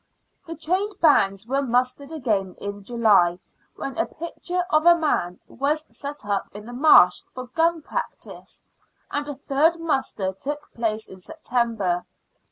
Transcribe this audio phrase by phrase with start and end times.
[0.47, 3.37] The trained bands were mustered again in July,
[3.75, 8.63] when a" picture of a man" was set up in the Marsh for gun practice,
[9.11, 12.03] and a third muster took place in Septem ber.